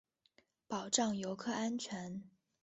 [0.67, 2.23] 保障游客安全